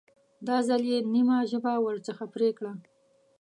دا 0.47 0.57
ځل 0.67 0.81
یې 0.91 0.99
نیمه 1.13 1.37
ژبه 1.51 1.73
ورڅخه 1.85 2.25
پرې 2.33 2.49
کړه. 2.57 2.73